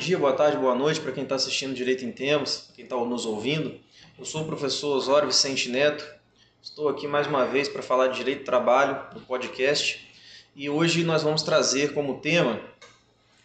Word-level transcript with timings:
Dia, 0.00 0.16
boa 0.16 0.32
tarde, 0.32 0.56
boa 0.56 0.74
noite 0.74 0.98
para 0.98 1.12
quem 1.12 1.24
está 1.24 1.34
assistindo 1.34 1.74
Direito 1.74 2.06
em 2.06 2.10
Termos, 2.10 2.70
quem 2.74 2.84
está 2.84 2.96
nos 2.96 3.26
ouvindo. 3.26 3.78
Eu 4.18 4.24
sou 4.24 4.40
o 4.40 4.46
professor 4.46 4.96
Osório 4.96 5.28
Vicente 5.28 5.68
Neto, 5.68 6.02
estou 6.62 6.88
aqui 6.88 7.06
mais 7.06 7.26
uma 7.26 7.44
vez 7.44 7.68
para 7.68 7.82
falar 7.82 8.06
de 8.06 8.16
Direito 8.16 8.38
do 8.38 8.44
Trabalho 8.46 8.98
no 9.12 9.20
podcast 9.20 10.10
e 10.56 10.70
hoje 10.70 11.04
nós 11.04 11.22
vamos 11.22 11.42
trazer 11.42 11.92
como 11.92 12.18
tema 12.18 12.58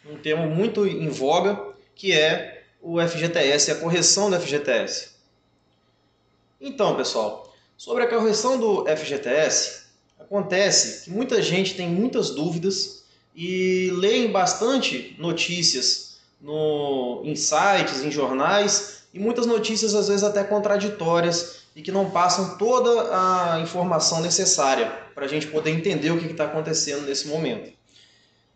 um 0.09 0.15
tema 0.15 0.45
muito 0.45 0.87
em 0.87 1.09
voga 1.09 1.61
que 1.93 2.13
é 2.13 2.63
o 2.81 3.05
FGTS, 3.05 3.71
a 3.71 3.75
correção 3.75 4.31
do 4.31 4.39
FGTS. 4.39 5.09
Então, 6.61 6.95
pessoal, 6.95 7.53
sobre 7.75 8.05
a 8.05 8.07
correção 8.07 8.57
do 8.57 8.85
FGTS, 8.85 9.87
acontece 10.17 11.03
que 11.03 11.11
muita 11.11 11.41
gente 11.41 11.75
tem 11.75 11.89
muitas 11.89 12.29
dúvidas 12.29 13.03
e 13.35 13.91
leem 13.91 14.31
bastante 14.31 15.17
notícias 15.19 16.04
no, 16.45 17.21
em 17.23 17.35
sites, 17.35 18.03
em 18.03 18.11
jornais, 18.11 19.05
e 19.11 19.19
muitas 19.19 19.47
notícias 19.47 19.95
às 19.95 20.07
vezes 20.07 20.23
até 20.23 20.43
contraditórias 20.43 21.63
e 21.75 21.81
que 21.81 21.91
não 21.91 22.11
passam 22.11 22.55
toda 22.57 23.09
a 23.11 23.59
informação 23.59 24.21
necessária 24.21 24.91
para 25.15 25.25
a 25.25 25.27
gente 25.27 25.47
poder 25.47 25.71
entender 25.71 26.11
o 26.11 26.19
que 26.19 26.27
está 26.27 26.45
acontecendo 26.45 27.07
nesse 27.07 27.27
momento. 27.27 27.73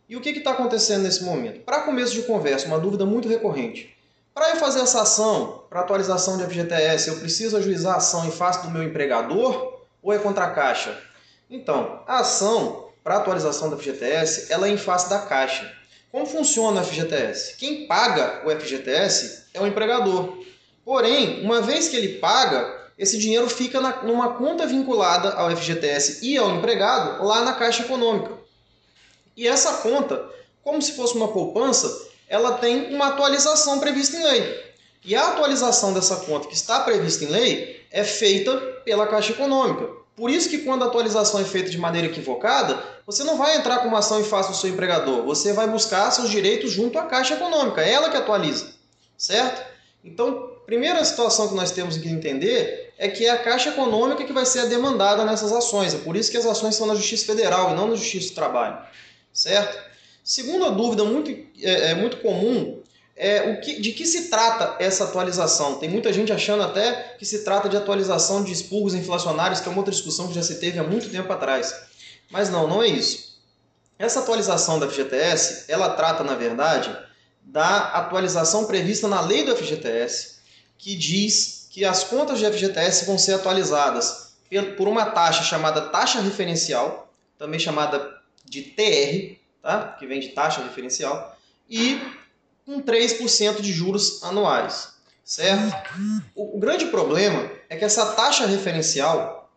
E 0.07 0.15
o 0.15 0.21
que 0.21 0.29
está 0.29 0.52
acontecendo 0.52 1.03
nesse 1.03 1.23
momento? 1.23 1.62
Para 1.62 1.81
começo 1.81 2.13
de 2.13 2.21
conversa, 2.23 2.67
uma 2.67 2.79
dúvida 2.79 3.05
muito 3.05 3.27
recorrente. 3.27 3.95
Para 4.34 4.51
eu 4.51 4.57
fazer 4.57 4.82
essa 4.82 5.01
ação, 5.01 5.63
para 5.70 5.82
atualização 5.82 6.37
de 6.37 6.45
FGTS, 6.45 7.10
eu 7.10 7.20
preciso 7.20 7.57
ajuizar 7.57 7.95
a 7.95 7.98
ação 7.98 8.26
em 8.27 8.32
face 8.32 8.62
do 8.62 8.70
meu 8.70 8.84
empregador 8.84 9.79
ou 10.01 10.13
é 10.13 10.20
contra 10.20 10.45
a 10.45 10.51
Caixa? 10.51 10.95
Então, 11.49 12.04
a 12.07 12.20
ação 12.20 12.90
para 13.04 13.17
atualização 13.17 13.70
do 13.70 13.77
FGTS, 13.77 14.51
ela 14.54 14.67
é 14.67 14.71
em 14.71 14.77
face 14.77 15.10
da 15.10 15.20
Caixa. 15.20 15.79
Como 16.12 16.26
funciona 16.26 16.82
o 16.82 16.84
FGTS? 16.84 17.55
Quem 17.57 17.85
paga 17.85 18.41
o 18.43 18.49
FGTS 18.49 19.46
é 19.54 19.62
o 19.62 19.68
empregador. 19.68 20.40
Porém, 20.84 21.41
uma 21.43 21.62
vez 21.62 21.88
que 21.88 21.96
ele 21.96 22.18
paga, 22.18 22.90
esse 22.98 23.18
dinheiro 23.18 23.48
fica 23.48 23.79
na, 23.79 24.01
numa 24.01 24.34
conta 24.34 24.66
vinculada 24.66 25.34
ao 25.34 25.55
FGTS 25.55 26.26
e 26.26 26.35
ao 26.35 26.49
empregado 26.55 27.24
lá 27.24 27.41
na 27.41 27.54
Caixa 27.54 27.84
Econômica. 27.84 28.32
E 29.38 29.48
essa 29.48 29.74
conta, 29.84 30.27
como 30.63 30.82
se 30.82 30.93
fosse 30.93 31.13
uma 31.16 31.27
poupança, 31.27 32.10
ela 32.27 32.54
tem 32.54 32.94
uma 32.94 33.10
atualização 33.10 33.79
prevista 33.79 34.18
em 34.18 34.23
lei. 34.23 34.70
E 35.05 35.16
a 35.16 35.29
atualização 35.29 35.94
dessa 35.94 36.18
conta 36.18 36.48
que 36.48 36.55
está 36.55 36.79
prevista 36.79 37.23
em 37.23 37.27
lei 37.27 37.85
é 37.91 38.04
feita 38.04 38.57
pela 38.84 39.07
Caixa 39.07 39.32
Econômica. 39.32 39.98
Por 40.20 40.29
isso 40.29 40.49
que 40.49 40.57
quando 40.57 40.84
a 40.84 40.87
atualização 40.87 41.39
é 41.39 41.45
feita 41.45 41.70
de 41.70 41.77
maneira 41.77 42.07
equivocada, 42.07 42.77
você 43.05 43.23
não 43.23 43.37
vai 43.37 43.55
entrar 43.55 43.77
com 43.77 43.87
uma 43.87 43.99
ação 43.99 44.20
em 44.20 44.23
face 44.26 44.51
do 44.51 44.57
seu 44.57 44.70
empregador, 44.70 45.23
você 45.23 45.53
vai 45.53 45.65
buscar 45.65 46.11
seus 46.11 46.29
direitos 46.29 46.71
junto 46.71 46.99
à 46.99 47.03
Caixa 47.03 47.35
Econômica, 47.35 47.81
é 47.81 47.93
ela 47.93 48.09
que 48.09 48.17
atualiza, 48.17 48.73
certo? 49.17 49.65
Então, 50.03 50.51
primeira 50.65 51.05
situação 51.05 51.48
que 51.48 51.55
nós 51.55 51.71
temos 51.71 51.95
que 51.95 52.09
entender 52.09 52.93
é 52.98 53.07
que 53.07 53.26
é 53.26 53.29
a 53.29 53.37
Caixa 53.37 53.70
Econômica 53.70 54.26
que 54.26 54.34
vai 54.34 54.45
ser 54.45 54.59
a 54.59 54.65
demandada 54.65 55.23
nessas 55.23 55.53
ações, 55.53 55.93
é 55.93 55.99
por 55.99 56.17
isso 56.17 56.29
que 56.29 56.37
as 56.37 56.45
ações 56.45 56.76
são 56.76 56.85
na 56.85 56.95
Justiça 56.95 57.26
Federal 57.26 57.71
e 57.71 57.76
não 57.76 57.87
na 57.87 57.95
Justiça 57.95 58.27
do 58.29 58.35
Trabalho, 58.35 58.77
certo? 59.31 59.81
Segunda 60.21 60.70
dúvida 60.70 61.05
muito, 61.05 61.31
é, 61.63 61.91
é 61.91 61.95
muito 61.95 62.17
comum 62.17 62.79
é, 63.21 63.51
o 63.51 63.59
que, 63.59 63.81
de 63.81 63.91
que 63.91 64.06
se 64.06 64.29
trata 64.29 64.81
essa 64.81 65.03
atualização? 65.03 65.75
Tem 65.75 65.89
muita 65.89 66.13
gente 66.13 66.31
achando 66.31 66.63
até 66.63 67.16
que 67.19 67.25
se 67.25 67.44
trata 67.44 67.67
de 67.67 67.75
atualização 67.75 68.41
de 68.41 68.53
expurgos 68.53 68.95
inflacionários, 68.95 69.59
que 69.59 69.67
é 69.67 69.71
uma 69.71 69.79
outra 69.79 69.91
discussão 69.91 70.29
que 70.29 70.33
já 70.33 70.41
se 70.41 70.55
teve 70.55 70.79
há 70.79 70.83
muito 70.83 71.09
tempo 71.09 71.31
atrás. 71.33 71.75
Mas 72.31 72.49
não, 72.49 72.66
não 72.66 72.81
é 72.81 72.88
isso. 72.88 73.38
Essa 73.99 74.21
atualização 74.21 74.79
da 74.79 74.88
FGTS, 74.88 75.66
ela 75.67 75.89
trata, 75.89 76.23
na 76.23 76.33
verdade, 76.33 76.95
da 77.41 77.89
atualização 77.89 78.63
prevista 78.63 79.05
na 79.05 79.19
lei 79.19 79.44
do 79.44 79.53
FGTS, 79.53 80.38
que 80.77 80.95
diz 80.95 81.67
que 81.69 81.83
as 81.83 82.05
contas 82.05 82.39
de 82.39 82.49
FGTS 82.49 83.05
vão 83.05 83.17
ser 83.17 83.33
atualizadas 83.33 84.29
por 84.77 84.88
uma 84.88 85.07
taxa 85.07 85.44
chamada 85.44 85.81
taxa 85.81 86.21
referencial, 86.21 87.13
também 87.38 87.59
chamada 87.59 88.17
de 88.45 88.61
TR, 88.61 89.38
tá? 89.61 89.95
que 89.99 90.07
vem 90.07 90.21
de 90.21 90.29
taxa 90.29 90.63
referencial, 90.63 91.38
e 91.69 91.99
com 92.69 92.80
3% 92.84 93.62
de 93.62 93.74
juros 93.74 94.24
anuais, 94.24 94.90
certo? 95.25 95.75
O, 96.35 96.57
o 96.57 96.59
grande 96.59 96.85
problema 96.85 97.50
é 97.68 97.75
que 97.75 97.84
essa 97.84 98.06
taxa 98.13 98.46
referencial, 98.46 99.50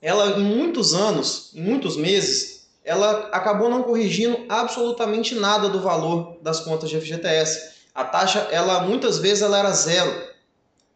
ela 0.00 0.38
em 0.38 0.44
muitos 0.44 0.94
anos, 0.94 1.50
em 1.52 1.60
muitos 1.60 1.96
meses, 1.96 2.68
ela 2.84 3.28
acabou 3.32 3.68
não 3.68 3.82
corrigindo 3.82 4.44
absolutamente 4.48 5.34
nada 5.34 5.68
do 5.68 5.80
valor 5.80 6.36
das 6.42 6.60
contas 6.60 6.88
de 6.88 7.00
FGTS. 7.00 7.74
A 7.92 8.04
taxa, 8.04 8.46
ela 8.52 8.82
muitas 8.82 9.18
vezes 9.18 9.42
ela 9.42 9.58
era 9.58 9.72
zero. 9.72 10.32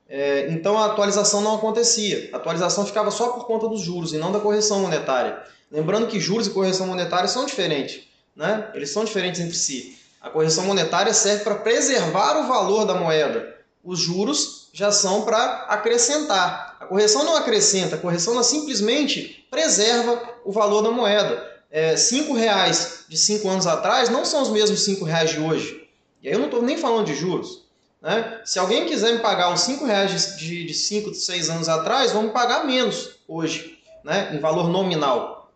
É, 0.08 0.46
então 0.50 0.78
a 0.78 0.86
atualização 0.86 1.40
não 1.40 1.56
acontecia. 1.56 2.30
A 2.32 2.36
atualização 2.36 2.86
ficava 2.86 3.10
só 3.10 3.30
por 3.30 3.46
conta 3.46 3.66
dos 3.66 3.80
juros 3.80 4.12
e 4.12 4.16
não 4.16 4.30
da 4.30 4.38
correção 4.38 4.78
monetária. 4.78 5.42
Lembrando 5.72 6.06
que 6.06 6.20
juros 6.20 6.46
e 6.46 6.50
correção 6.50 6.86
monetária 6.86 7.28
são 7.28 7.44
diferentes, 7.44 8.04
né? 8.36 8.70
Eles 8.74 8.90
são 8.90 9.04
diferentes 9.04 9.40
entre 9.40 9.56
si. 9.56 9.98
A 10.28 10.30
correção 10.30 10.64
monetária 10.64 11.14
serve 11.14 11.42
para 11.42 11.54
preservar 11.54 12.38
o 12.38 12.46
valor 12.46 12.84
da 12.84 12.94
moeda. 12.94 13.56
Os 13.82 13.98
juros 13.98 14.68
já 14.74 14.92
são 14.92 15.22
para 15.22 15.64
acrescentar. 15.70 16.76
A 16.78 16.84
correção 16.84 17.24
não 17.24 17.34
acrescenta, 17.34 17.96
a 17.96 17.98
correção 17.98 18.40
simplesmente 18.42 19.46
preserva 19.50 20.20
o 20.44 20.52
valor 20.52 20.82
da 20.82 20.90
moeda. 20.90 21.42
É, 21.70 21.96
cinco 21.96 22.34
reais 22.34 23.06
de 23.08 23.16
cinco 23.16 23.48
anos 23.48 23.66
atrás 23.66 24.10
não 24.10 24.22
são 24.22 24.42
os 24.42 24.50
mesmos 24.50 24.84
cinco 24.84 25.06
reais 25.06 25.30
de 25.30 25.40
hoje. 25.40 25.88
E 26.22 26.28
aí 26.28 26.34
eu 26.34 26.38
não 26.38 26.46
estou 26.46 26.62
nem 26.62 26.76
falando 26.76 27.06
de 27.06 27.14
juros. 27.14 27.64
Né? 28.02 28.42
Se 28.44 28.58
alguém 28.58 28.84
quiser 28.84 29.12
me 29.14 29.20
pagar 29.20 29.50
os 29.52 29.62
cinco 29.62 29.86
reais 29.86 30.36
de, 30.36 30.66
de 30.66 30.74
cinco, 30.74 31.14
seis 31.14 31.48
anos 31.48 31.70
atrás, 31.70 32.12
vamos 32.12 32.32
pagar 32.32 32.66
menos 32.66 33.12
hoje, 33.26 33.78
né? 34.04 34.30
em 34.34 34.40
valor 34.40 34.68
nominal. 34.68 35.50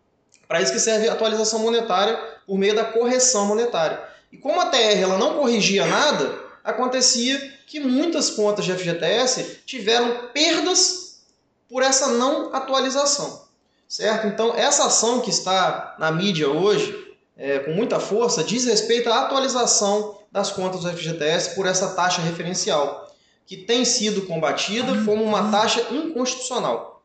Para 0.47 0.63
isso 0.63 0.73
que 0.73 0.79
serve 0.79 1.07
a 1.09 1.13
atualização 1.13 1.59
monetária 1.59 2.17
por 2.47 2.57
meio 2.57 2.75
da 2.75 2.85
correção 2.85 3.45
monetária. 3.45 4.12
E 4.33 4.37
como 4.37 4.59
a 4.59 4.65
TR 4.65 4.99
ela 4.99 5.15
não 5.19 5.35
corrigia 5.35 5.85
nada, 5.85 6.43
acontecia 6.63 7.53
que 7.67 7.79
muitas 7.79 8.31
contas 8.31 8.65
de 8.65 8.73
FGTS 8.73 9.59
tiveram 9.63 10.29
perdas 10.33 11.21
por 11.69 11.83
essa 11.83 12.07
não 12.07 12.53
atualização, 12.53 13.43
certo? 13.87 14.25
Então 14.25 14.55
essa 14.55 14.87
ação 14.87 15.21
que 15.21 15.29
está 15.29 15.95
na 15.99 16.11
mídia 16.11 16.49
hoje, 16.49 17.13
é, 17.37 17.59
com 17.59 17.73
muita 17.73 17.99
força, 17.99 18.43
diz 18.43 18.65
respeito 18.65 19.07
à 19.11 19.21
atualização 19.21 20.17
das 20.31 20.49
contas 20.49 20.81
do 20.81 20.89
FGTS 20.89 21.53
por 21.53 21.67
essa 21.67 21.89
taxa 21.89 22.19
referencial, 22.19 23.15
que 23.45 23.55
tem 23.55 23.85
sido 23.85 24.23
combatida 24.25 25.03
como 25.05 25.23
uma 25.23 25.51
taxa 25.51 25.85
inconstitucional. 25.91 27.03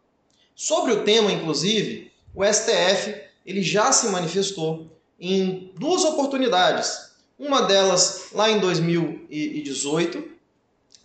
Sobre 0.57 0.93
o 0.93 1.05
tema, 1.05 1.31
inclusive, 1.31 2.11
o 2.35 2.43
STF 2.43 3.15
ele 3.45 3.63
já 3.63 3.93
se 3.93 4.07
manifestou 4.09 4.91
em 5.21 5.73
duas 5.77 6.05
oportunidades 6.05 7.08
uma 7.39 7.63
delas 7.63 8.27
lá 8.33 8.51
em 8.51 8.59
2018, 8.59 10.25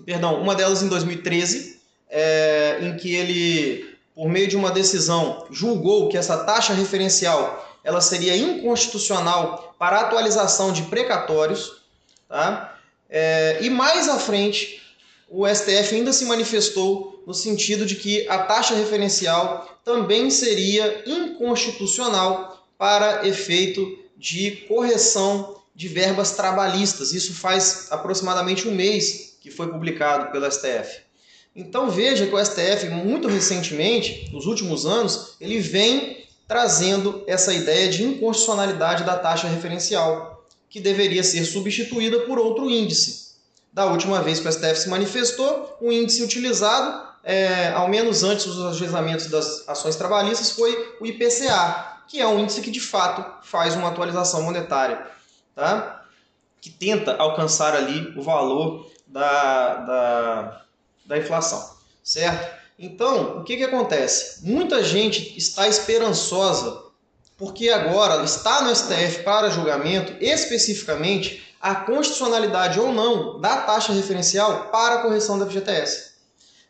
perdão, 0.05 0.41
uma 0.41 0.55
delas 0.55 0.81
em 0.81 0.87
2013, 0.87 1.79
é, 2.09 2.79
em 2.81 2.97
que 2.97 3.13
ele, 3.13 3.95
por 4.15 4.27
meio 4.27 4.47
de 4.47 4.55
uma 4.55 4.71
decisão, 4.71 5.45
julgou 5.51 6.09
que 6.09 6.17
essa 6.17 6.37
taxa 6.43 6.73
referencial 6.73 7.69
ela 7.83 8.01
seria 8.01 8.35
inconstitucional 8.35 9.75
para 9.77 9.99
atualização 9.99 10.71
de 10.71 10.83
precatórios, 10.83 11.81
tá? 12.29 12.79
É, 13.09 13.59
e 13.61 13.69
mais 13.69 14.07
à 14.07 14.17
frente, 14.17 14.81
o 15.29 15.47
STF 15.47 15.95
ainda 15.95 16.13
se 16.13 16.25
manifestou 16.25 17.21
no 17.27 17.33
sentido 17.33 17.85
de 17.85 17.95
que 17.95 18.27
a 18.27 18.39
taxa 18.39 18.73
referencial 18.73 19.79
também 19.83 20.29
seria 20.29 21.03
inconstitucional 21.05 22.65
para 22.77 23.27
efeito 23.27 23.99
de 24.17 24.51
correção 24.67 25.61
de 25.75 25.87
verbas 25.87 26.31
trabalhistas. 26.31 27.13
Isso 27.13 27.33
faz 27.33 27.87
aproximadamente 27.89 28.67
um 28.67 28.75
mês 28.75 29.37
que 29.41 29.51
foi 29.51 29.67
publicado 29.67 30.31
pelo 30.31 30.49
STF. 30.49 31.01
Então 31.55 31.89
veja 31.89 32.25
que 32.25 32.33
o 32.33 32.43
STF, 32.43 32.89
muito 32.89 33.27
recentemente, 33.27 34.29
nos 34.31 34.45
últimos 34.45 34.85
anos, 34.85 35.35
ele 35.39 35.59
vem 35.59 36.25
trazendo 36.47 37.23
essa 37.27 37.53
ideia 37.53 37.89
de 37.89 38.03
inconstitucionalidade 38.03 39.03
da 39.03 39.17
taxa 39.17 39.47
referencial, 39.47 40.47
que 40.69 40.79
deveria 40.79 41.23
ser 41.23 41.45
substituída 41.45 42.21
por 42.21 42.39
outro 42.39 42.69
índice. 42.69 43.33
Da 43.71 43.85
última 43.85 44.21
vez 44.21 44.39
que 44.39 44.47
o 44.47 44.51
STF 44.51 44.75
se 44.75 44.89
manifestou, 44.89 45.77
o 45.79 45.91
índice 45.91 46.23
utilizado, 46.23 47.07
é, 47.23 47.69
ao 47.69 47.87
menos 47.87 48.23
antes 48.23 48.45
dos 48.45 48.65
ajuizamentos 48.75 49.27
das 49.27 49.67
ações 49.67 49.95
trabalhistas, 49.95 50.51
foi 50.51 50.95
o 50.99 51.05
IPCA, 51.05 52.01
que 52.07 52.19
é 52.19 52.27
um 52.27 52.39
índice 52.39 52.61
que 52.61 52.71
de 52.71 52.79
fato 52.79 53.47
faz 53.47 53.75
uma 53.75 53.89
atualização 53.89 54.41
monetária 54.41 55.12
tá? 55.55 56.03
que 56.63 56.69
tenta 56.69 57.17
alcançar 57.17 57.75
ali 57.75 58.17
o 58.17 58.21
valor 58.21 58.89
da, 59.05 59.75
da, 59.75 60.61
da 61.05 61.17
inflação, 61.17 61.75
certo? 62.01 62.63
Então, 62.79 63.39
o 63.39 63.43
que, 63.43 63.57
que 63.57 63.63
acontece? 63.63 64.45
Muita 64.47 64.81
gente 64.81 65.37
está 65.37 65.67
esperançosa 65.67 66.81
porque 67.37 67.69
agora 67.69 68.23
está 68.23 68.61
no 68.61 68.73
STF 68.73 69.23
para 69.23 69.49
julgamento 69.49 70.13
especificamente 70.23 71.43
a 71.59 71.75
constitucionalidade 71.75 72.79
ou 72.79 72.93
não 72.93 73.41
da 73.41 73.57
taxa 73.57 73.91
referencial 73.91 74.69
para 74.69 74.95
a 74.95 75.01
correção 75.01 75.37
da 75.37 75.45
FGTS. 75.45 76.13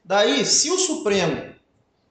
Daí, 0.04 0.44
se 0.46 0.72
o 0.72 0.80
Supremo 0.80 1.54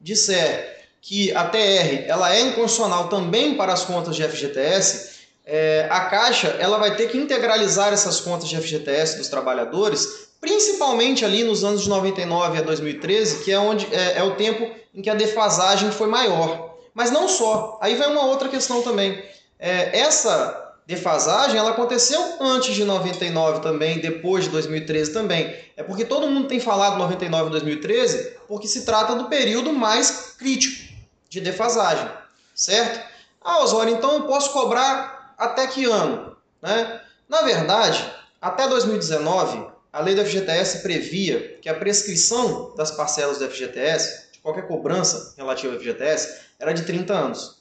disser 0.00 0.86
que 1.00 1.34
a 1.34 1.48
TR 1.48 2.06
ela 2.06 2.32
é 2.32 2.40
inconstitucional 2.40 3.08
também 3.08 3.56
para 3.56 3.72
as 3.72 3.84
contas 3.84 4.14
de 4.14 4.22
FGTS, 4.22 5.21
é, 5.44 5.88
a 5.90 6.00
Caixa 6.02 6.56
ela 6.58 6.78
vai 6.78 6.94
ter 6.94 7.08
que 7.08 7.18
integralizar 7.18 7.92
essas 7.92 8.20
contas 8.20 8.48
de 8.48 8.56
FGTS 8.56 9.18
dos 9.18 9.28
trabalhadores, 9.28 10.28
principalmente 10.40 11.24
ali 11.24 11.44
nos 11.44 11.64
anos 11.64 11.82
de 11.82 11.88
99 11.88 12.58
a 12.58 12.62
2013, 12.62 13.44
que 13.44 13.52
é, 13.52 13.58
onde, 13.58 13.86
é, 13.92 14.18
é 14.18 14.22
o 14.22 14.34
tempo 14.34 14.70
em 14.94 15.02
que 15.02 15.10
a 15.10 15.14
defasagem 15.14 15.90
foi 15.90 16.08
maior. 16.08 16.76
Mas 16.94 17.10
não 17.10 17.28
só. 17.28 17.78
Aí 17.80 17.94
vem 17.94 18.08
uma 18.08 18.26
outra 18.26 18.48
questão 18.48 18.82
também. 18.82 19.22
É, 19.58 19.98
essa 19.98 20.62
defasagem 20.86 21.56
ela 21.56 21.70
aconteceu 21.70 22.20
antes 22.40 22.74
de 22.74 22.84
99 22.84 23.60
também, 23.60 23.98
depois 23.98 24.44
de 24.44 24.50
2013 24.50 25.12
também. 25.12 25.54
É 25.76 25.82
porque 25.82 26.04
todo 26.04 26.28
mundo 26.28 26.48
tem 26.48 26.60
falado 26.60 26.98
99 26.98 27.48
e 27.48 27.50
2013 27.50 28.36
porque 28.46 28.68
se 28.68 28.84
trata 28.84 29.14
do 29.14 29.24
período 29.26 29.72
mais 29.72 30.34
crítico 30.38 30.92
de 31.28 31.40
defasagem, 31.40 32.08
certo? 32.54 33.00
Ah, 33.40 33.62
Osório, 33.62 33.94
então 33.94 34.12
eu 34.14 34.22
posso 34.22 34.52
cobrar 34.52 35.21
até 35.42 35.66
que 35.66 35.84
ano? 35.84 36.36
Né? 36.60 37.00
Na 37.28 37.42
verdade, 37.42 38.08
até 38.40 38.68
2019, 38.68 39.66
a 39.92 40.00
lei 40.00 40.14
do 40.14 40.24
FGTS 40.24 40.82
previa 40.82 41.58
que 41.60 41.68
a 41.68 41.74
prescrição 41.74 42.74
das 42.76 42.92
parcelas 42.92 43.38
do 43.38 43.48
FGTS, 43.48 44.32
de 44.32 44.38
qualquer 44.38 44.66
cobrança 44.66 45.34
relativa 45.36 45.74
ao 45.74 45.80
FGTS, 45.80 46.42
era 46.58 46.72
de 46.72 46.84
30 46.84 47.12
anos. 47.12 47.60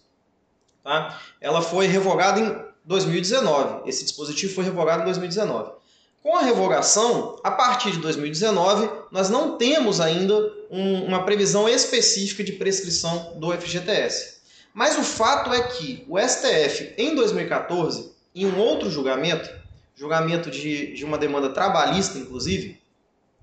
Tá? 0.84 1.20
Ela 1.40 1.62
foi 1.62 1.88
revogada 1.88 2.40
em 2.40 2.66
2019. 2.86 3.90
Esse 3.90 4.04
dispositivo 4.04 4.54
foi 4.54 4.64
revogado 4.64 5.02
em 5.02 5.06
2019. 5.06 5.72
Com 6.22 6.38
a 6.38 6.42
revogação, 6.42 7.40
a 7.44 7.50
partir 7.50 7.92
de 7.92 7.98
2019, 7.98 8.90
nós 9.12 9.28
não 9.30 9.58
temos 9.58 10.00
ainda 10.00 10.36
um, 10.70 11.06
uma 11.06 11.26
previsão 11.26 11.68
específica 11.68 12.44
de 12.44 12.52
prescrição 12.52 13.34
do 13.38 13.52
FGTS. 13.52 14.41
Mas 14.74 14.98
o 14.98 15.04
fato 15.04 15.54
é 15.54 15.62
que 15.64 16.06
o 16.08 16.18
STF, 16.20 16.94
em 16.98 17.14
2014, 17.16 18.12
em 18.34 18.46
um 18.46 18.58
outro 18.58 18.90
julgamento, 18.90 19.50
julgamento 19.96 20.50
de, 20.50 20.94
de 20.94 21.04
uma 21.04 21.18
demanda 21.18 21.50
trabalhista, 21.50 22.18
inclusive, 22.18 22.80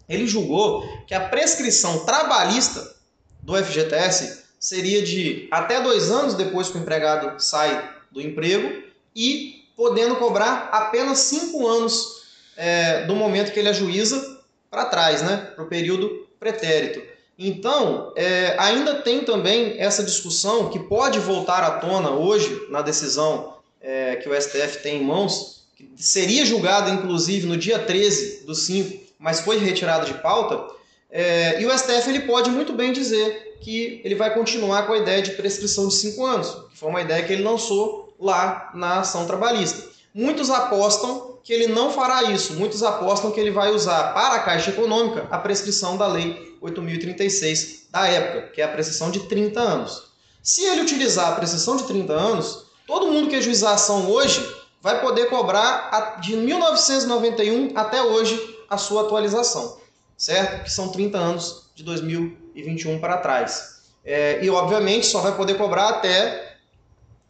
ele 0.08 0.26
julgou 0.26 1.04
que 1.06 1.14
a 1.14 1.28
prescrição 1.28 2.04
trabalhista 2.04 2.96
do 3.42 3.54
FGTS 3.54 4.44
seria 4.58 5.02
de 5.02 5.46
até 5.50 5.80
dois 5.80 6.10
anos 6.10 6.34
depois 6.34 6.68
que 6.68 6.78
o 6.78 6.80
empregado 6.80 7.38
sai 7.38 7.94
do 8.10 8.20
emprego 8.20 8.82
e 9.14 9.64
podendo 9.76 10.16
cobrar 10.16 10.70
apenas 10.72 11.18
cinco 11.18 11.66
anos 11.68 12.24
é, 12.56 13.04
do 13.04 13.14
momento 13.14 13.52
que 13.52 13.58
ele 13.58 13.68
ajuiza 13.68 14.38
para 14.70 14.86
trás, 14.86 15.22
né, 15.22 15.36
para 15.54 15.64
o 15.64 15.68
período 15.68 16.26
pretérito. 16.40 17.00
Então, 17.38 18.12
é, 18.16 18.56
ainda 18.58 18.96
tem 18.96 19.20
também 19.20 19.76
essa 19.78 20.02
discussão 20.02 20.68
que 20.70 20.78
pode 20.80 21.20
voltar 21.20 21.62
à 21.62 21.70
tona 21.78 22.10
hoje 22.10 22.66
na 22.68 22.82
decisão 22.82 23.54
é, 23.80 24.16
que 24.16 24.28
o 24.28 24.34
STF 24.34 24.82
tem 24.82 25.00
em 25.00 25.04
mãos, 25.04 25.62
que 25.76 25.88
seria 25.96 26.44
julgada 26.44 26.90
inclusive 26.90 27.46
no 27.46 27.56
dia 27.56 27.78
13 27.78 28.44
do 28.44 28.56
5, 28.56 29.00
mas 29.20 29.40
foi 29.40 29.58
retirada 29.58 30.04
de 30.04 30.14
pauta. 30.14 30.74
É, 31.10 31.62
e 31.62 31.66
o 31.66 31.78
STF 31.78 32.10
ele 32.10 32.20
pode 32.20 32.50
muito 32.50 32.72
bem 32.72 32.92
dizer 32.92 33.56
que 33.60 34.00
ele 34.04 34.16
vai 34.16 34.34
continuar 34.34 34.86
com 34.86 34.92
a 34.92 34.98
ideia 34.98 35.22
de 35.22 35.30
prescrição 35.32 35.88
de 35.88 35.94
cinco 35.94 36.26
anos, 36.26 36.50
que 36.70 36.78
foi 36.78 36.88
uma 36.88 37.00
ideia 37.00 37.22
que 37.22 37.32
ele 37.32 37.42
lançou 37.42 38.14
lá 38.18 38.70
na 38.74 39.00
ação 39.00 39.26
trabalhista. 39.26 39.88
Muitos 40.12 40.50
apostam 40.50 41.27
que 41.42 41.52
ele 41.52 41.68
não 41.68 41.90
fará 41.90 42.24
isso, 42.24 42.54
muitos 42.54 42.82
apostam 42.82 43.30
que 43.30 43.40
ele 43.40 43.50
vai 43.50 43.70
usar 43.70 44.12
para 44.12 44.34
a 44.34 44.40
Caixa 44.40 44.70
Econômica 44.70 45.26
a 45.30 45.38
prescrição 45.38 45.96
da 45.96 46.06
Lei 46.06 46.56
8.036 46.62 47.90
da 47.90 48.06
época, 48.06 48.48
que 48.48 48.60
é 48.60 48.64
a 48.64 48.68
prescrição 48.68 49.10
de 49.10 49.20
30 49.20 49.60
anos. 49.60 50.08
Se 50.42 50.64
ele 50.64 50.82
utilizar 50.82 51.28
a 51.28 51.36
prescrição 51.36 51.76
de 51.76 51.84
30 51.84 52.12
anos, 52.12 52.66
todo 52.86 53.10
mundo 53.10 53.28
que 53.28 53.36
ajuizar 53.36 53.74
ação 53.74 54.10
hoje 54.10 54.46
vai 54.80 55.00
poder 55.00 55.28
cobrar 55.28 56.18
de 56.20 56.36
1991 56.36 57.72
até 57.74 58.02
hoje 58.02 58.58
a 58.68 58.76
sua 58.76 59.02
atualização, 59.02 59.78
certo? 60.16 60.64
Que 60.64 60.70
são 60.70 60.88
30 60.88 61.18
anos 61.18 61.70
de 61.74 61.82
2021 61.82 62.98
para 62.98 63.18
trás. 63.18 63.78
É, 64.04 64.42
e, 64.42 64.48
obviamente, 64.48 65.06
só 65.06 65.20
vai 65.20 65.36
poder 65.36 65.54
cobrar 65.54 65.88
até 65.88 66.56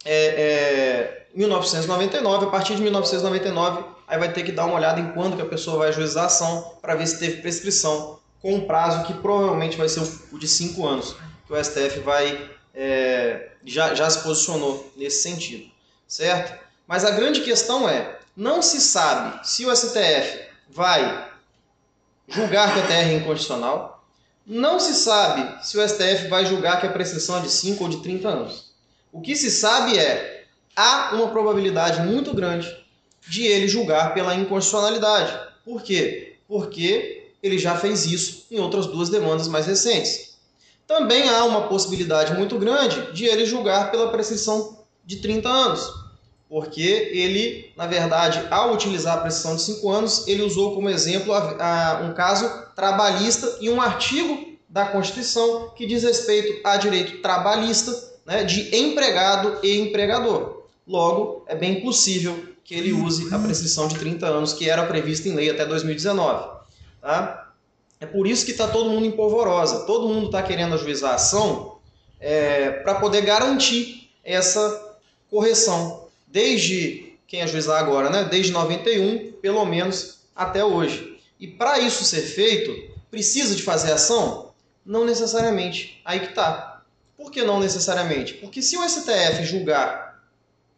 é, 0.05 0.13
é, 0.13 1.25
1999, 1.35 2.45
a 2.45 2.49
partir 2.49 2.75
de 2.75 2.81
1999, 2.81 3.83
aí 4.09 4.17
vai 4.17 4.33
ter 4.33 4.43
que 4.43 4.51
dar 4.51 4.65
uma 4.65 4.75
olhada 4.75 4.99
em 4.99 5.11
quando 5.11 5.35
que 5.35 5.41
a 5.41 5.45
pessoa 5.45 5.77
vai 5.77 5.89
ajuizar 5.89 6.23
a 6.23 6.27
ação 6.27 6.73
para 6.81 6.95
ver 6.95 7.05
se 7.05 7.19
teve 7.19 7.41
prescrição, 7.41 8.17
com 8.41 8.55
um 8.55 8.65
prazo 8.65 9.05
que 9.05 9.13
provavelmente 9.13 9.77
vai 9.77 9.87
ser 9.87 10.01
o 10.31 10.39
de 10.39 10.47
5 10.47 10.87
anos, 10.87 11.15
que 11.45 11.53
o 11.53 11.63
STF 11.63 11.99
vai 11.99 12.49
é, 12.73 13.51
já, 13.63 13.93
já 13.93 14.09
se 14.09 14.19
posicionou 14.23 14.91
nesse 14.95 15.21
sentido, 15.21 15.69
certo? 16.07 16.57
Mas 16.87 17.05
a 17.05 17.11
grande 17.11 17.41
questão 17.41 17.87
é, 17.87 18.17
não 18.35 18.61
se 18.61 18.81
sabe 18.81 19.47
se 19.47 19.65
o 19.65 19.75
STF 19.75 20.39
vai 20.69 21.29
julgar 22.27 22.73
que 22.73 22.79
a 22.79 22.87
TR 22.87 22.93
é 22.93 23.13
inconstitucional, 23.13 24.03
não 24.45 24.79
se 24.79 24.95
sabe 24.95 25.63
se 25.63 25.77
o 25.77 25.87
STF 25.87 26.27
vai 26.29 26.45
julgar 26.45 26.79
que 26.79 26.87
a 26.87 26.91
prescrição 26.91 27.37
é 27.37 27.41
de 27.41 27.49
5 27.51 27.83
ou 27.83 27.89
de 27.89 28.01
30 28.01 28.27
anos. 28.27 28.71
O 29.11 29.21
que 29.21 29.35
se 29.35 29.51
sabe 29.51 29.99
é 29.99 30.45
há 30.75 31.11
uma 31.13 31.27
probabilidade 31.27 32.01
muito 32.01 32.33
grande 32.33 32.67
de 33.27 33.45
ele 33.45 33.67
julgar 33.67 34.13
pela 34.13 34.35
inconstitucionalidade. 34.35 35.37
Por 35.63 35.81
quê? 35.81 36.37
Porque 36.47 37.31
ele 37.41 37.57
já 37.57 37.75
fez 37.75 38.05
isso 38.05 38.45
em 38.51 38.59
outras 38.59 38.85
duas 38.87 39.09
demandas 39.09 39.47
mais 39.47 39.65
recentes. 39.65 40.37
Também 40.87 41.29
há 41.29 41.43
uma 41.45 41.67
possibilidade 41.67 42.33
muito 42.33 42.57
grande 42.57 43.13
de 43.13 43.25
ele 43.25 43.45
julgar 43.45 43.91
pela 43.91 44.11
prescrição 44.11 44.79
de 45.05 45.17
30 45.17 45.47
anos, 45.47 45.87
porque 46.49 47.11
ele, 47.13 47.71
na 47.77 47.85
verdade, 47.85 48.43
ao 48.49 48.73
utilizar 48.73 49.17
a 49.17 49.21
prescrição 49.21 49.55
de 49.55 49.61
5 49.61 49.89
anos, 49.89 50.27
ele 50.27 50.41
usou 50.41 50.73
como 50.73 50.89
exemplo 50.89 51.33
um 52.03 52.13
caso 52.13 52.49
trabalhista 52.75 53.57
e 53.61 53.69
um 53.69 53.79
artigo 53.79 54.57
da 54.67 54.85
Constituição 54.85 55.69
que 55.75 55.85
diz 55.85 56.03
respeito 56.03 56.59
a 56.63 56.77
direito 56.77 57.21
trabalhista 57.21 57.91
né, 58.25 58.43
de 58.43 58.75
empregado 58.75 59.59
e 59.63 59.79
empregador. 59.79 60.63
Logo, 60.87 61.43
é 61.47 61.55
bem 61.55 61.81
possível 61.81 62.49
que 62.69 62.75
ele 62.75 62.93
use 62.93 63.33
a 63.33 63.39
prescrição 63.39 63.87
de 63.87 63.97
30 63.97 64.27
anos 64.27 64.53
que 64.53 64.69
era 64.69 64.85
prevista 64.85 65.27
em 65.27 65.33
lei 65.33 65.49
até 65.49 65.65
2019. 65.65 66.59
Tá? 67.01 67.51
É 67.99 68.05
por 68.05 68.27
isso 68.27 68.45
que 68.45 68.51
está 68.51 68.67
todo 68.67 68.91
mundo 68.91 69.07
em 69.07 69.11
polvorosa. 69.11 69.87
Todo 69.87 70.07
mundo 70.07 70.27
está 70.27 70.43
querendo 70.43 70.75
ajuizar 70.75 71.13
a 71.13 71.15
ação 71.15 71.79
é, 72.19 72.69
para 72.69 72.93
poder 72.99 73.21
garantir 73.21 74.11
essa 74.23 74.99
correção. 75.31 76.07
Desde 76.27 77.15
quem 77.27 77.41
ajuizar 77.41 77.79
agora, 77.79 78.07
né? 78.07 78.27
desde 78.29 78.51
91, 78.51 79.31
pelo 79.41 79.65
menos 79.65 80.19
até 80.35 80.63
hoje. 80.63 81.19
E 81.39 81.47
para 81.47 81.79
isso 81.79 82.03
ser 82.03 82.21
feito, 82.21 82.71
precisa 83.09 83.55
de 83.55 83.63
fazer 83.63 83.93
ação? 83.93 84.51
Não 84.85 85.05
necessariamente. 85.05 85.99
Aí 86.05 86.19
que 86.19 86.27
está. 86.27 86.83
Por 87.17 87.31
que 87.31 87.41
não 87.41 87.59
necessariamente? 87.59 88.35
Porque 88.35 88.61
se 88.61 88.77
o 88.77 88.87
STF 88.87 89.43
julgar 89.43 90.08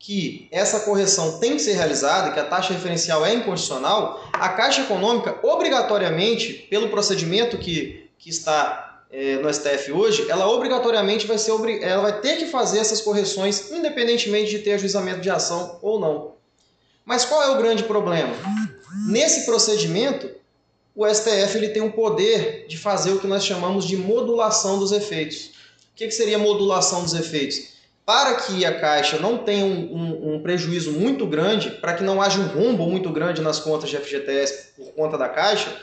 que 0.02 0.48
essa 0.50 0.80
correção 0.80 1.38
tem 1.38 1.54
que 1.54 1.62
ser 1.62 1.74
realizada, 1.74 2.32
que 2.32 2.40
a 2.40 2.46
taxa 2.46 2.74
referencial 2.74 3.24
é 3.24 3.36
inconstitucional, 3.36 4.28
a 4.34 4.50
Caixa 4.50 4.82
Econômica, 4.82 5.38
obrigatoriamente, 5.44 6.54
pelo 6.72 6.90
procedimento 6.90 7.56
que, 7.60 8.10
que 8.18 8.28
está 8.28 9.04
é, 9.12 9.36
no 9.36 9.54
STF 9.54 9.92
hoje, 9.92 10.26
ela 10.28 10.50
obrigatoriamente 10.50 11.28
vai, 11.28 11.38
ser, 11.38 11.52
ela 11.84 12.02
vai 12.02 12.20
ter 12.20 12.38
que 12.38 12.48
fazer 12.48 12.80
essas 12.80 13.00
correções, 13.00 13.70
independentemente 13.70 14.50
de 14.50 14.60
ter 14.60 14.74
ajuizamento 14.74 15.22
de 15.22 15.30
ação 15.30 15.78
ou 15.84 16.00
não. 16.00 16.32
Mas 17.06 17.24
qual 17.24 17.44
é 17.44 17.52
o 17.52 17.58
grande 17.60 17.84
problema? 17.84 18.34
Nesse 19.08 19.46
procedimento, 19.46 20.32
o 20.96 21.08
STF 21.08 21.58
ele 21.58 21.70
tem 21.70 21.84
o 21.84 21.92
poder 21.92 22.66
de 22.68 22.76
fazer 22.76 23.12
o 23.12 23.20
que 23.20 23.28
nós 23.28 23.46
chamamos 23.46 23.86
de 23.86 23.98
modulação 23.98 24.80
dos 24.80 24.92
efeitos. 24.92 25.52
O 25.94 25.96
que, 25.96 26.08
que 26.08 26.12
seria 26.12 26.40
modulação 26.40 27.04
dos 27.04 27.14
efeitos? 27.14 27.81
Para 28.06 28.36
que 28.36 28.66
a 28.66 28.80
Caixa 28.80 29.18
não 29.20 29.38
tenha 29.38 29.66
um, 29.66 29.96
um, 29.96 30.36
um 30.36 30.42
prejuízo 30.42 30.92
muito 30.92 31.26
grande, 31.26 31.70
para 31.70 31.94
que 31.94 32.04
não 32.04 32.22
haja 32.22 32.40
um 32.40 32.48
rombo 32.48 32.88
muito 32.88 33.10
grande 33.12 33.42
nas 33.42 33.60
contas 33.60 33.90
de 33.90 33.98
FGTS 33.98 34.74
por 34.76 34.92
conta 34.94 35.18
da 35.18 35.30
Caixa, 35.30 35.76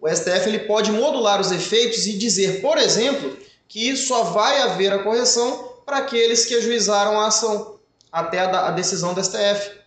o 0.00 0.08
STF 0.08 0.48
ele 0.48 0.60
pode 0.60 0.90
modular 0.90 1.40
os 1.40 1.52
efeitos 1.52 2.06
e 2.06 2.14
dizer, 2.14 2.60
por 2.60 2.78
exemplo, 2.78 3.36
que 3.68 3.96
só 3.96 4.24
vai 4.24 4.62
haver 4.62 4.92
a 4.92 4.98
correção 4.98 5.74
para 5.84 5.98
aqueles 5.98 6.46
que 6.46 6.54
ajuizaram 6.54 7.20
a 7.20 7.26
ação 7.26 7.78
até 8.10 8.40
a, 8.40 8.68
a 8.68 8.70
decisão 8.70 9.12
do 9.12 9.22
STF. 9.22 9.78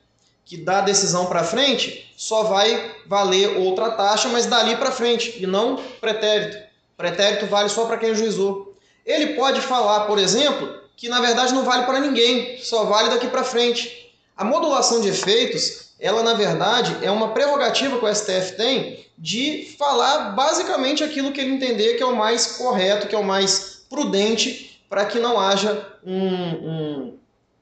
Que 0.45 0.57
da 0.57 0.81
decisão 0.81 1.25
para 1.25 1.43
frente 1.43 2.13
só 2.15 2.43
vai 2.43 2.95
valer 3.07 3.57
outra 3.57 3.91
taxa, 3.91 4.29
mas 4.29 4.45
dali 4.45 4.75
para 4.75 4.91
frente, 4.91 5.35
e 5.41 5.47
não 5.47 5.77
pretérito. 5.99 6.57
Pretérito 6.95 7.47
vale 7.47 7.69
só 7.69 7.85
para 7.85 7.97
quem 7.97 8.11
ajuizou. 8.11 8.77
Ele 9.05 9.33
pode 9.33 9.61
falar, 9.61 10.01
por 10.01 10.19
exemplo, 10.19 10.82
que 10.95 11.09
na 11.09 11.19
verdade 11.19 11.53
não 11.53 11.63
vale 11.63 11.85
para 11.85 11.99
ninguém, 11.99 12.57
só 12.59 12.85
vale 12.85 13.09
daqui 13.09 13.27
para 13.27 13.43
frente. 13.43 14.11
A 14.35 14.43
modulação 14.43 15.01
de 15.01 15.09
efeitos, 15.09 15.93
ela 15.99 16.23
na 16.23 16.33
verdade 16.33 16.97
é 17.01 17.11
uma 17.11 17.29
prerrogativa 17.29 17.97
que 17.97 18.05
o 18.05 18.15
STF 18.15 18.55
tem 18.57 19.05
de 19.17 19.75
falar 19.77 20.31
basicamente 20.31 21.03
aquilo 21.03 21.31
que 21.31 21.39
ele 21.39 21.53
entender 21.53 21.95
que 21.95 22.03
é 22.03 22.05
o 22.05 22.15
mais 22.15 22.57
correto, 22.57 23.07
que 23.07 23.15
é 23.15 23.17
o 23.17 23.23
mais 23.23 23.85
prudente, 23.89 24.81
para 24.89 25.05
que 25.05 25.19
não 25.19 25.39
haja 25.39 25.97
um, 26.03 26.27
um, 26.27 27.19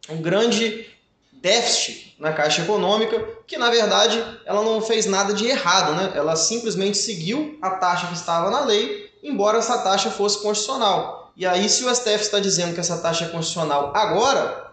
um 0.09 0.21
grande 0.21 0.88
déficit 1.33 2.15
na 2.19 2.31
Caixa 2.31 2.61
Econômica, 2.61 3.19
que 3.47 3.57
na 3.57 3.69
verdade 3.69 4.23
ela 4.45 4.61
não 4.63 4.81
fez 4.81 5.05
nada 5.05 5.33
de 5.33 5.47
errado, 5.47 5.93
né? 5.93 6.11
ela 6.15 6.35
simplesmente 6.35 6.97
seguiu 6.97 7.57
a 7.61 7.71
taxa 7.71 8.07
que 8.07 8.13
estava 8.13 8.50
na 8.50 8.61
lei, 8.61 9.11
embora 9.23 9.57
essa 9.57 9.77
taxa 9.79 10.11
fosse 10.11 10.41
constitucional. 10.41 11.20
E 11.35 11.45
aí, 11.45 11.67
se 11.69 11.83
o 11.83 11.93
STF 11.93 12.21
está 12.21 12.39
dizendo 12.39 12.73
que 12.73 12.79
essa 12.79 12.97
taxa 12.97 13.25
é 13.25 13.27
constitucional 13.29 13.91
agora, 13.95 14.71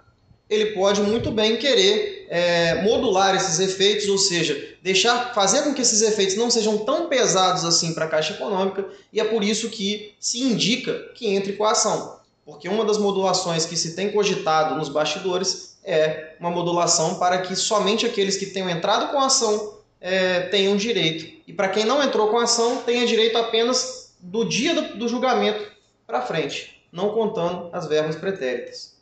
ele 0.48 0.72
pode 0.72 1.00
muito 1.02 1.30
bem 1.30 1.56
querer 1.56 2.26
é, 2.30 2.82
modular 2.82 3.34
esses 3.34 3.58
efeitos, 3.60 4.08
ou 4.08 4.18
seja, 4.18 4.76
deixar 4.82 5.34
fazer 5.34 5.62
com 5.62 5.74
que 5.74 5.82
esses 5.82 6.00
efeitos 6.02 6.36
não 6.36 6.50
sejam 6.50 6.78
tão 6.78 7.08
pesados 7.08 7.64
assim 7.64 7.92
para 7.92 8.06
a 8.06 8.08
Caixa 8.08 8.34
Econômica, 8.34 8.86
e 9.12 9.20
é 9.20 9.24
por 9.24 9.44
isso 9.44 9.68
que 9.68 10.14
se 10.18 10.40
indica 10.40 10.94
que 11.14 11.28
entre 11.28 11.52
com 11.52 11.64
a 11.64 11.72
ação. 11.72 12.18
Porque 12.44 12.68
uma 12.68 12.84
das 12.84 12.96
modulações 12.96 13.66
que 13.66 13.76
se 13.76 13.94
tem 13.94 14.10
cogitado 14.10 14.74
nos 14.74 14.88
bastidores 14.88 15.76
é 15.84 16.34
uma 16.40 16.50
modulação 16.50 17.16
para 17.16 17.38
que 17.38 17.54
somente 17.54 18.06
aqueles 18.06 18.36
que 18.36 18.46
tenham 18.46 18.70
entrado 18.70 19.10
com 19.12 19.18
a 19.18 19.26
ação 19.26 19.74
é, 20.00 20.40
tenham 20.40 20.76
direito. 20.76 21.30
E 21.46 21.52
para 21.52 21.68
quem 21.68 21.84
não 21.84 22.02
entrou 22.02 22.28
com 22.28 22.38
a 22.38 22.44
ação, 22.44 22.82
tenha 22.86 23.06
direito 23.06 23.36
apenas 23.36 24.14
do 24.20 24.44
dia 24.44 24.74
do, 24.74 24.98
do 24.98 25.08
julgamento 25.08 25.77
para 26.08 26.22
frente, 26.22 26.82
não 26.90 27.10
contando 27.10 27.68
as 27.70 27.86
verbas 27.86 28.16
pretéritas. 28.16 28.98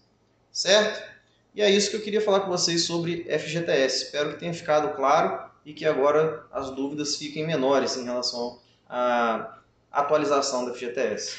Certo? 0.50 1.08
E 1.54 1.62
é 1.62 1.70
isso 1.70 1.88
que 1.88 1.96
eu 1.96 2.02
queria 2.02 2.20
falar 2.20 2.40
com 2.40 2.48
vocês 2.48 2.82
sobre 2.82 3.22
FGTS. 3.38 4.06
Espero 4.06 4.30
que 4.30 4.40
tenha 4.40 4.52
ficado 4.52 4.94
claro 4.96 5.48
e 5.64 5.72
que 5.72 5.86
agora 5.86 6.44
as 6.50 6.70
dúvidas 6.70 7.16
fiquem 7.16 7.46
menores 7.46 7.96
em 7.96 8.04
relação 8.04 8.58
à 8.88 9.56
atualização 9.92 10.66
da 10.66 10.74
FGTS. 10.74 11.36